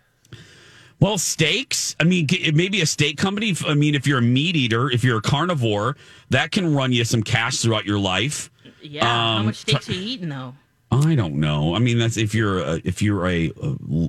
[1.01, 1.97] Well, steaks.
[1.99, 3.55] I mean, maybe a steak company.
[3.67, 5.97] I mean, if you're a meat eater, if you're a carnivore,
[6.29, 8.51] that can run you some cash throughout your life.
[8.83, 9.07] Yeah.
[9.07, 10.55] How Um, much steaks are you eating though?
[10.93, 11.75] I don't know.
[11.77, 13.69] I mean, that's if you're a, if you're a, uh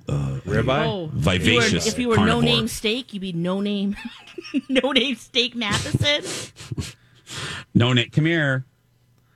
[0.09, 0.85] uh, Ribeye?
[0.85, 3.95] Oh, vivacious If you were, if you were no name steak, you'd be no name,
[4.69, 6.23] no name steak Matheson.
[7.75, 8.65] No, Nick, come here.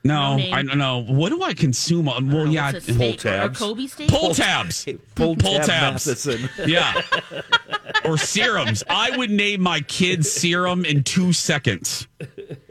[0.05, 0.51] No, No.
[0.51, 0.99] I don't know.
[0.99, 2.07] What do I consume?
[2.07, 3.25] on- Well, oh, yeah, What's a steak?
[3.25, 4.07] Or Kobe steak?
[4.09, 4.85] Pull tabs.
[5.15, 6.07] Pull Pull tab tabs.
[6.07, 6.49] Matheson.
[6.67, 7.01] Yeah.
[8.05, 8.83] or serums.
[8.87, 12.07] I would name my kids serum in two seconds.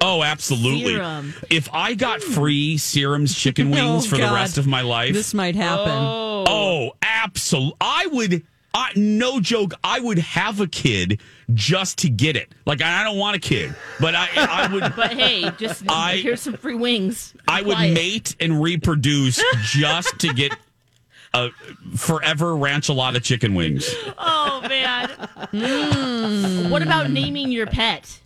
[0.01, 0.95] Oh, absolutely.
[0.95, 1.35] Serum.
[1.51, 5.13] If I got free serums chicken oh, wings Oh, for the rest of my life.
[5.13, 5.91] This might happen.
[5.93, 7.77] Oh, absolutely.
[7.81, 8.43] I would,
[8.75, 11.21] I, no joke, I would have a kid
[11.55, 12.53] just to get it.
[12.67, 14.83] Like, I don't want a kid, but I, I would.
[14.97, 17.35] But hey, just I- here's some free wings.
[17.47, 17.95] I would Quiet.
[17.95, 20.57] mate and reproduce just to get
[21.33, 21.51] a
[21.97, 23.89] forever ranchalada chicken wings.
[24.19, 25.09] Oh man.
[25.53, 26.71] Hmm.
[26.71, 28.21] What about naming your pet?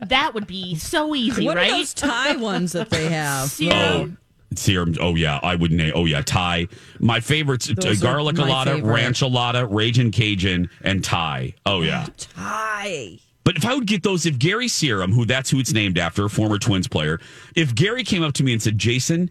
[0.00, 1.70] That would be so easy, What right?
[1.70, 3.48] are those Thai ones that they have?
[3.50, 4.18] Serum.
[4.56, 4.94] Serum.
[5.00, 5.92] Oh yeah, I would name.
[5.94, 6.68] Oh yeah, Thai.
[6.98, 8.94] My favorites: uh, garlic alada, favorite.
[9.04, 11.54] ranchalada, Raging Cajun, and Thai.
[11.66, 12.06] Oh yeah.
[12.16, 13.18] Thai.
[13.44, 16.24] But if I would get those, if Gary Serum, who that's who it's named after,
[16.24, 17.20] a former Twins player,
[17.56, 19.30] if Gary came up to me and said, "Jason,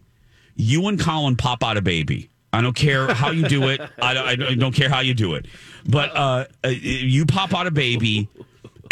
[0.56, 2.28] you and Colin pop out a baby.
[2.52, 3.80] I don't care how you do it.
[4.02, 5.46] I don't, I don't- care how you do it,
[5.86, 8.28] but uh, uh, you pop out a baby."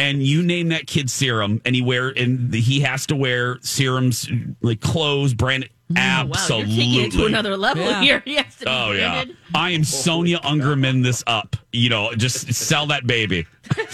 [0.01, 4.31] And you name that kid Serum, and he wear and he has to wear Serum's
[4.63, 5.71] like clothes, branded.
[5.91, 8.03] Oh, wow, Absolutely, you're taking it to another level Yeah.
[8.03, 8.23] here.
[8.27, 8.57] Yes.
[8.59, 9.25] to be Oh yeah.
[9.55, 11.03] I am Sonia Ungerman.
[11.03, 13.47] This up, you know, just sell that baby,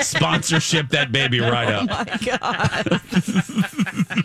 [0.00, 1.88] sponsorship that baby right up.
[1.88, 3.00] My God.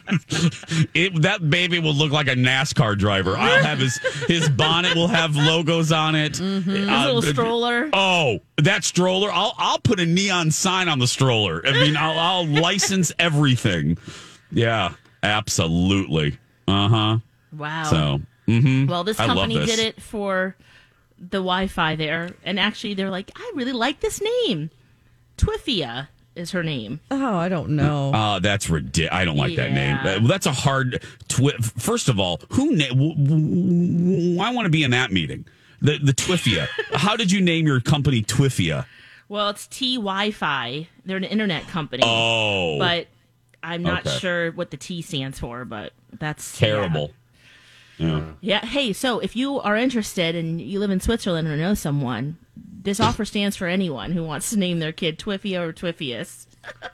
[0.94, 3.36] It, that baby will look like a NASCAR driver.
[3.38, 3.98] I'll have his
[4.28, 6.38] his bonnet will have logos on it.
[6.38, 7.90] His Uh, little stroller.
[7.94, 9.32] Oh, that stroller!
[9.32, 11.62] I'll I'll put a neon sign on the stroller.
[11.66, 13.98] I mean, I'll I'll license everything.
[14.52, 16.38] Yeah, absolutely.
[16.68, 17.18] Uh huh.
[17.52, 17.84] Wow.
[17.84, 19.76] So, hmm Well, this I company this.
[19.76, 20.56] did it for
[21.20, 24.70] the Wi-Fi there, and actually, they're like, I really like this name.
[25.38, 27.00] Twifia is her name.
[27.12, 28.12] Oh, I don't know.
[28.14, 29.14] Uh, that's ridiculous.
[29.14, 29.98] I don't like that name.
[30.04, 30.16] Yeah.
[30.24, 31.04] Uh, that's a hard.
[31.28, 32.72] Twi- First of all, who?
[32.76, 35.46] Na- w- w- I want to be in that meeting.
[35.82, 36.68] The the Twifia.
[36.94, 38.86] How did you name your company Twifia?
[39.30, 40.88] Well, it's T Wi-Fi.
[41.06, 42.04] They're an internet company.
[42.06, 42.78] Oh.
[42.80, 43.08] but
[43.62, 44.18] I'm not Okay.
[44.20, 45.66] sure what the T stands for.
[45.66, 47.12] But that's Terrible.
[47.98, 48.24] Yeah.
[48.42, 48.66] Yeah.
[48.66, 53.00] Hey, so if you are interested and you live in Switzerland or know someone, this
[53.00, 56.48] offer stands for anyone who wants to name their kid Twifi or Twifius.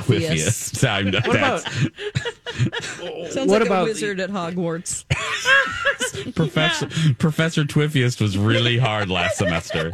[0.00, 0.74] Twifius.
[0.76, 1.64] Sound- What that's-
[3.32, 5.04] Sounds What like about a the- wizard at Hogwarts.
[6.34, 9.92] Professor Professor Twiffiest was really hard last semester.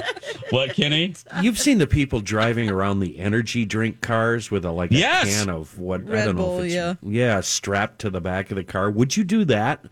[0.51, 1.15] What, Kenny?
[1.41, 5.39] You've seen the people driving around the energy drink cars with a like a Yes.
[5.45, 6.95] can of what I Red don't know Bull, if it's yeah.
[7.03, 8.91] yeah strapped to the back of the car.
[8.91, 9.85] Would you do that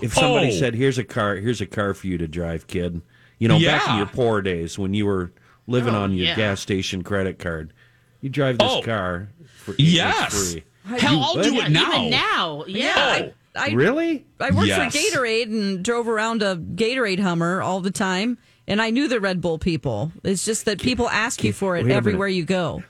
[0.00, 0.58] if somebody Oh.
[0.58, 3.00] said, "Here's a car, here's a car for you to drive, kid"?
[3.38, 5.30] You know, back in your poor days when you were
[5.68, 6.34] living Oh, on your yeah.
[6.36, 7.72] gas station credit card,
[8.20, 8.82] you drive this Oh.
[8.82, 9.28] car
[9.74, 10.52] for Yes.
[10.52, 10.64] free.
[10.98, 11.66] Hell, I'll do would?
[11.66, 11.92] it now.
[11.98, 13.18] Even now, yeah.
[13.28, 14.26] Oh, I really?
[14.40, 14.92] I worked Yes.
[14.94, 19.20] for Gatorade and drove around a Gatorade Hummer all the time, and I knew the
[19.20, 20.12] Red Bull people.
[20.24, 22.82] It's just that people ask you for it everywhere you go.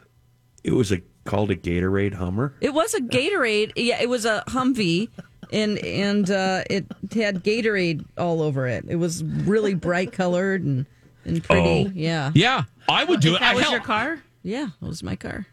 [0.62, 2.54] It was a called a Gatorade Hummer.
[2.60, 3.72] It was a Gatorade.
[3.76, 5.08] Yeah, it was a Humvee,
[5.52, 8.84] and and uh, it had Gatorade all over it.
[8.88, 10.86] It was really bright colored and
[11.24, 11.86] and pretty.
[11.88, 11.92] Oh.
[11.94, 13.40] Yeah, Yeah, I would do it.
[13.40, 14.22] That I, was hell, your car?
[14.42, 14.68] yeah.
[14.80, 15.46] It was my car.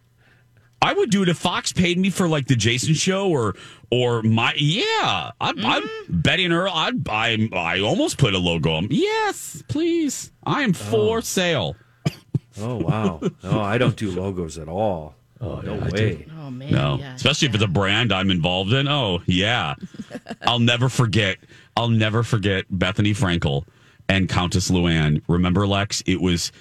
[0.86, 3.56] I would do it if Fox paid me for like the Jason show or
[3.91, 5.32] or my yeah.
[5.41, 6.19] I'm, I'm Mm-hmm.
[6.21, 6.71] Betty and Earl.
[6.74, 8.88] I I I almost put a logo on.
[8.91, 10.32] Yes, please.
[10.45, 11.76] I am for sale.
[12.58, 13.19] Oh wow!
[13.43, 15.13] No, I don't do logos at all.
[15.41, 16.26] Oh no way.
[16.39, 16.71] Oh man.
[16.71, 17.13] No, yeah.
[17.15, 18.88] especially if it's a brand I'm involved in.
[18.88, 19.76] Oh yeah,
[20.43, 21.38] I'll never forget.
[21.76, 23.65] I'll never forget Bethenny Frankel
[24.10, 25.22] and Countess Luann.
[25.28, 26.04] Remember, Lex?
[26.06, 26.52] It was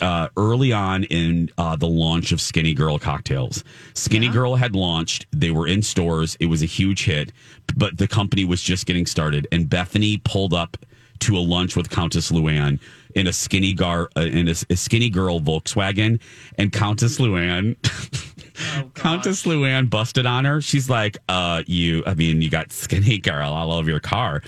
[0.00, 3.64] uh, early on in uh, the launch of Skinny Girl cocktails.
[3.94, 5.26] Skinny Girl had launched.
[5.32, 6.36] They were in stores.
[6.40, 7.32] It was a huge hit,
[7.76, 9.46] but the company was just getting started.
[9.52, 10.76] And Bethenny pulled up
[11.20, 12.78] to a lunch with Countess Luann
[13.14, 16.20] in a skinny gar uh, in a, a skinny girl Volkswagen,
[16.56, 17.76] and Countess Luann.
[18.94, 20.60] Countess Luann busted on her.
[20.60, 24.42] She's like, uh, you, I mean, you got skinny girl all over your car.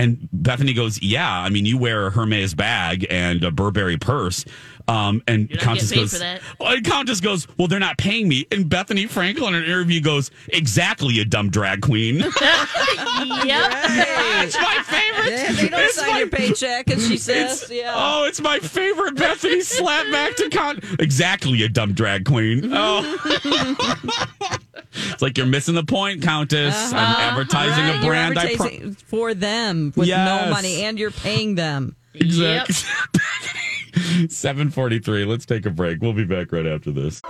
[0.00, 4.46] And Bethenny goes, yeah, I mean, you wear a Hermes bag and a Burberry purse.
[4.88, 8.46] Um, and You're Countess goes, for well, and Countess goes, well, they're not paying me.
[8.50, 12.16] And Bethenny Frankel in an interview goes, exactly, you dumb drag queen.
[13.44, 13.72] yep.
[14.40, 15.30] That's my favorite.
[15.32, 18.58] Yeah, they don't It's sign my- your paycheck, and she says, "Yeah." Oh, it's my
[18.58, 20.80] favorite Bethenny slap back to con.
[20.98, 22.70] Exactly, you dumb drag queen.
[22.72, 23.02] Oh.
[24.92, 26.92] it's like you're missing the point, Countess.
[26.92, 27.90] I'm advertising Uh-huh.
[27.90, 28.38] Right, a you're brand.
[28.38, 30.44] I pro- for them with Yes.
[30.46, 31.96] no money, and you're paying them.
[32.14, 32.74] exactly.
[34.28, 35.24] 743.
[35.24, 36.00] Let's take a break.
[36.00, 37.20] We'll be back right after this.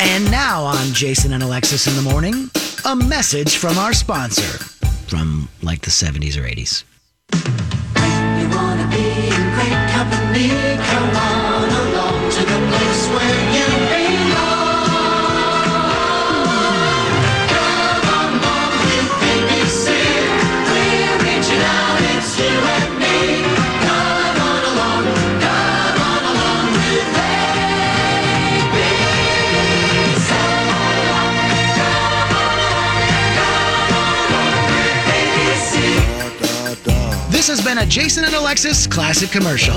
[0.00, 2.50] And now on Jason and Alexis in the morning,
[2.84, 4.64] a message from our sponsor
[5.02, 6.84] from like the 70s or 80s.
[37.42, 39.74] This has been a Jason and Alexis classic commercial.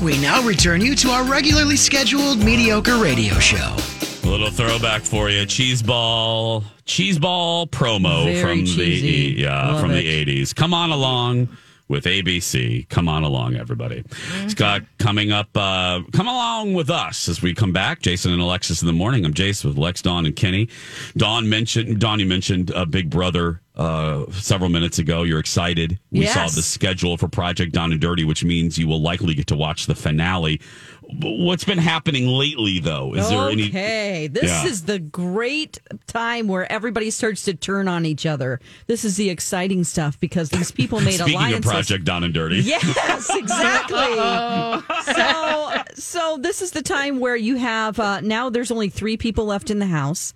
[0.00, 3.74] We now return you to our regularly scheduled mediocre radio show.
[4.22, 5.46] A little throwback for you.
[5.46, 9.34] Cheese ball, cheese ball promo Very from cheesy.
[9.34, 9.94] the yeah from it.
[9.94, 10.52] the eighties.
[10.52, 11.48] Come on along
[11.88, 12.88] with ABC.
[12.88, 14.04] Come on along, everybody.
[14.46, 15.48] Scott coming up.
[15.56, 18.00] Uh, come along with us as we come back.
[18.00, 19.24] Jason and Alexis in the morning.
[19.24, 20.68] I'm Jason with Lex, Dawn, and Kenny.
[21.16, 21.98] Dawn mentioned.
[21.98, 23.60] Dawn, you mentioned uh, Big Brother.
[23.76, 25.98] Uh, several minutes ago, you're excited.
[26.12, 26.34] We Yes.
[26.34, 29.56] saw the schedule for Project Down and Dirty, which means you will likely get to
[29.56, 30.60] watch the finale.
[31.02, 33.14] What's been happening lately, though?
[33.14, 33.66] Is there any?
[33.70, 34.66] Okay, this Yeah.
[34.66, 38.60] is the great time where everybody starts to turn on each other.
[38.86, 41.66] This is the exciting stuff because these people made Speaking alliances.
[41.66, 43.98] of Project Down and Dirty, Yes, exactly.
[45.14, 48.50] so, so this is the time where you have uh, now.
[48.50, 50.32] There's only three people left in the house.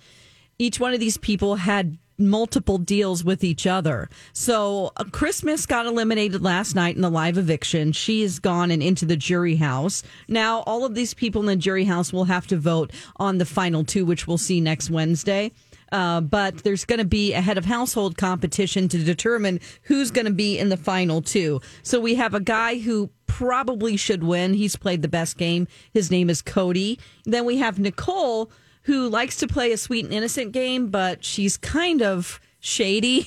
[0.59, 4.09] Each one of these people had multiple deals with each other.
[4.33, 7.93] So uh, Christmas got eliminated last night in the live eviction.
[7.93, 10.03] She is gone and into the jury house.
[10.27, 13.45] Now all of these people in the jury house will have to vote on the
[13.45, 15.53] final two, which we'll see next Wednesday.
[15.91, 20.27] Uh, but there's going to be a head of household competition to determine who's going
[20.27, 21.61] to be in the final two.
[21.83, 24.55] So we have a guy who probably should win.
[24.55, 25.67] He's played the best game.
[25.93, 26.99] His name is Cody.
[27.25, 28.51] Then we have Nicole,
[28.83, 33.27] who likes to play a sweet and innocent game, but she's kind of shady.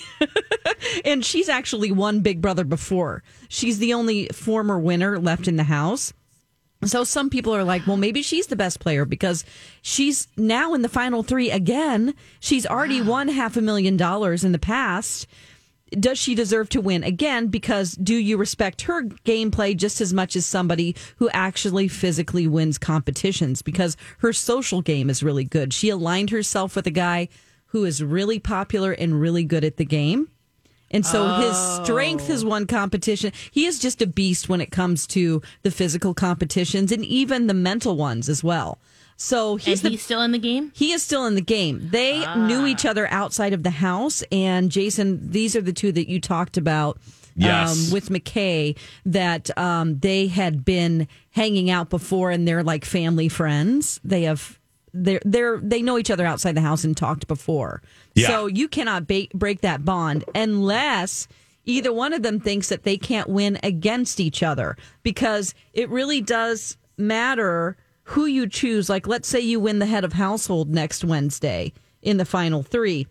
[1.06, 3.24] and she's actually won Big Brother before.
[3.48, 6.14] She's the only former winner left in the house.
[6.84, 9.46] So some people are like, well, maybe she's the best player because
[9.84, 12.16] she's now in the final three again.
[12.40, 15.28] She's already won half a million dollars in the past.
[15.91, 17.47] Does she deserve to win again?
[17.47, 22.77] Because do you respect her gameplay just as much as somebody who actually physically wins
[22.77, 23.62] competitions?
[23.62, 25.73] Because her social game is really good.
[25.73, 27.27] She aligned herself with a guy
[27.67, 30.30] who is really popular and really good at the game.
[30.91, 32.49] And so his strength has oh.
[32.49, 33.32] won competition.
[33.49, 37.54] He is just a beast when it comes to the physical competitions and even the
[37.54, 38.77] mental ones as well.
[39.24, 40.72] So he's, and the, he's still in the game.
[40.74, 41.90] he is still in the game.
[41.92, 44.24] They knew each other outside of the house.
[44.32, 46.98] And Jason, these are the two that you talked about
[47.36, 47.88] Yes.
[47.88, 53.30] um, with McKay that um, they had been hanging out before and they're like family
[53.30, 54.00] friends.
[54.04, 54.60] They have
[54.92, 57.82] they're they're they know each other outside the house and talked before.
[58.15, 58.28] Yeah.
[58.28, 61.28] So you cannot ba- break that bond unless
[61.65, 66.19] either one of them thinks that they can't win against each other because it really
[66.22, 67.78] does matter
[68.12, 68.90] who you choose.
[68.90, 73.08] Like, let's say you win the head of household next Wednesday in the final three.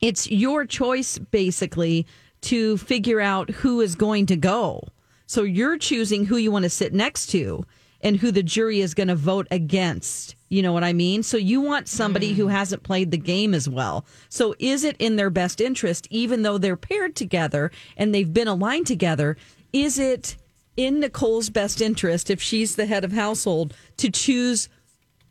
[0.00, 2.06] It's your choice, basically,
[2.42, 4.88] to figure out who is going to go.
[5.26, 7.64] So you're choosing who you want to sit next to
[8.02, 10.36] and who the jury is going to vote against.
[10.50, 11.22] You know what I mean?
[11.22, 12.52] So you want somebody who hmm.
[12.52, 14.04] hasn't played the game as well.
[14.28, 18.48] So is it in their best interest, even though they're paired together and they've been
[18.48, 19.38] aligned together?
[19.72, 20.36] Is it
[20.76, 24.68] in Nicole's best interest, if she's the head of household, to choose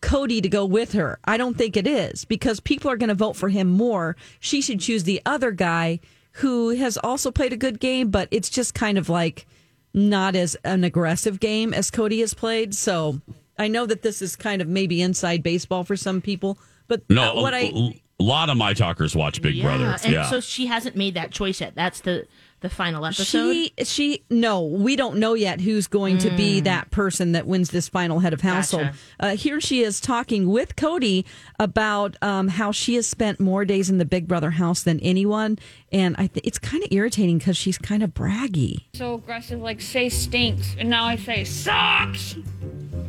[0.01, 1.19] Cody to go with her.
[1.25, 4.15] I don't think it is because people are going to vote for him more.
[4.39, 5.99] She should choose the other guy
[6.33, 9.47] who has also played a good game, but it's just kind of like
[9.93, 12.75] not as an aggressive game as Cody has played.
[12.75, 13.21] So
[13.57, 17.35] I know that this is kind of maybe inside baseball for some people, but No,
[17.35, 19.95] what a, I a lot of my talkers watch Big Brother.
[20.03, 20.29] and Yeah.
[20.29, 21.73] so she hasn't made that choice yet.
[21.75, 22.27] That's the
[22.68, 23.26] the final episode.
[23.26, 27.70] She she no, we don't know yet who's going to be that person that wins
[27.70, 28.86] this final head of household.
[28.86, 28.97] Gotcha.
[29.20, 31.26] Uh, here she is talking with Cody
[31.59, 35.59] about um, how she has spent more days in the Big Brother house than anyone,
[35.91, 38.86] and I th- it's kind of irritating because she's kind of braggy.
[38.93, 42.36] so aggressive, like say stinks, and now I say sucks.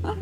[0.03, 0.15] Huh?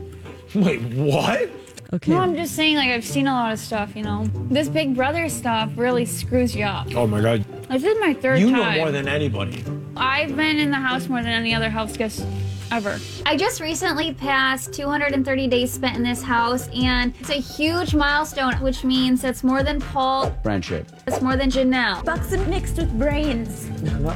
[0.54, 1.50] Wait, what?
[1.94, 2.10] Okay.
[2.10, 3.94] No, I'm just saying, like I've seen a lot of stuff.
[3.94, 6.92] You know, this Big Brother stuff really screws you up.
[6.96, 7.44] Oh my god.
[7.70, 8.78] This is my third You know time.
[8.78, 9.62] more than anybody.
[9.96, 12.26] I've been in the house more than any other house guest
[12.72, 12.98] ever.
[13.26, 18.54] I just recently passed 230 days spent in this house, and it's a huge milestone,
[18.60, 20.90] which means it's more than Paul, Friendship.
[21.06, 22.04] it's more than Janelle.
[22.04, 23.66] Bucks mixed with brains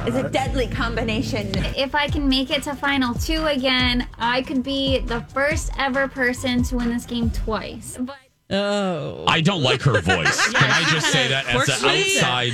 [0.07, 1.51] is a deadly combination.
[1.77, 6.07] If I can make it to final two again, I could be the first ever
[6.07, 7.97] person to win this game twice.
[7.99, 8.17] But
[8.51, 10.47] Oh, I don't like her voice.
[10.53, 12.15] Can I just say that as an Unfortunately.
[12.17, 12.53] outside?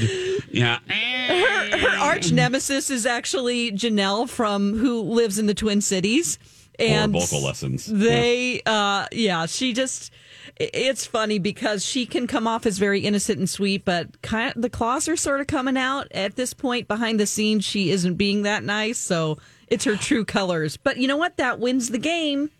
[0.51, 0.79] Yeah.
[0.87, 6.39] her, her arch nemesis is actually Janelle from who lives in the Twin Cities,
[6.79, 7.85] and Or vocal lessons.
[7.85, 10.11] They, uh, yeah, she just.
[10.57, 14.61] It's funny because she can come off as very innocent and sweet, but kind of,
[14.61, 16.87] the claws are sort of coming out at this point.
[16.87, 19.37] Behind the scenes, she isn't being that nice, so
[19.67, 20.77] it's her true colors.
[20.77, 21.37] But you know what?
[21.37, 22.51] That wins the game.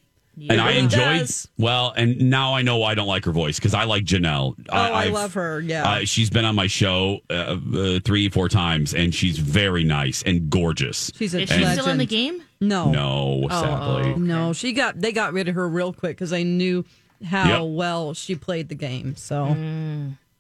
[0.50, 1.48] And I enjoyed does.
[1.58, 4.56] well, and now I know why I don't like her voice because I like Janelle.
[4.70, 5.60] Oh, I I've- love her.
[5.62, 5.90] Yeah.
[5.90, 10.24] Uh, she's been on my show uh, uh, three, four times, and she's very nice
[10.24, 11.12] and gorgeous.
[11.16, 12.42] She's a Is she still in the game?
[12.62, 14.16] No, No, sadly.
[14.16, 14.54] no.
[14.54, 16.86] She got they got rid of her real quick because I knew
[17.24, 17.76] how Yep.
[17.76, 19.16] well she played the game.
[19.16, 19.56] So.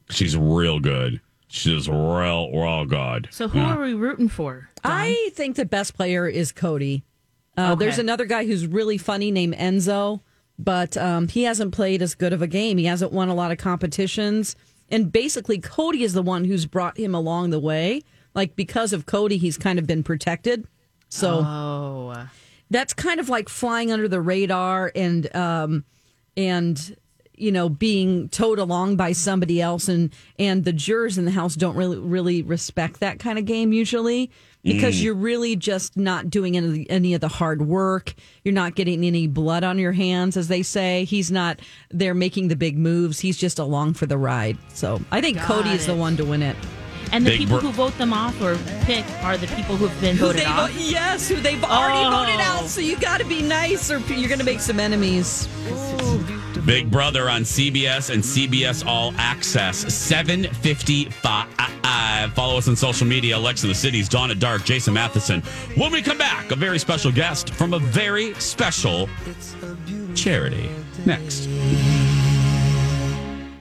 [0.09, 1.19] She's real good.
[1.47, 3.27] She's real, real good.
[3.31, 3.75] So who Yeah.
[3.75, 4.69] are we rooting for?
[4.83, 7.03] I think the best player is Cody.
[7.57, 7.85] Uh, Okay.
[7.85, 10.21] There's another guy who's really funny named Enzo,
[10.59, 12.77] but um, he hasn't played as good of a game.
[12.77, 14.55] He hasn't won a lot of competitions.
[14.89, 18.01] And basically, Cody is the one who's brought him along the way.
[18.33, 20.67] Like, because of Cody, he's kind of been protected.
[21.09, 22.27] So Oh.
[22.69, 25.85] that's kind of like flying under the radar and um
[26.35, 26.95] and
[27.37, 31.55] you know being towed along by somebody else and and the jurors in the house
[31.55, 34.31] don't really really respect that kind of game usually
[34.65, 35.03] because Mm.
[35.03, 38.13] you're really just not doing any, any of the hard work
[38.43, 41.59] you're not getting any blood on your hands as they say he's not
[41.91, 45.45] there making the big moves he's just along for the ride so i think Got
[45.45, 46.55] cody is the one to win it
[47.11, 50.01] And the Big people Bro- who vote them off or pick are the people who've
[50.01, 50.71] been Who voted they off.
[50.71, 52.09] vo- yes, who they've already Oh.
[52.25, 52.65] voted out.
[52.67, 55.47] So you got to be nice, or you're going to make some enemies.
[56.65, 59.93] Big Brother on CBS and CBS All Access.
[59.93, 62.33] 755.
[62.33, 63.37] Follow us on social media.
[63.37, 65.41] Alexa the Cities, Dawn at Dark, Jason Matheson.
[65.75, 69.09] When we come back, a very special guest from a very special
[70.15, 70.69] charity.
[71.05, 71.47] Next.